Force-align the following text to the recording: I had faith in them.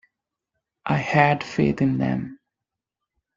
I 0.83 0.97
had 0.97 1.43
faith 1.43 1.79
in 1.79 1.99
them. 1.99 2.39